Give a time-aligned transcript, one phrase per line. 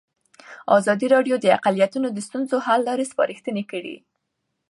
[0.77, 3.95] ازادي راډیو د اقلیتونه د ستونزو حل لارې سپارښتنې کړي.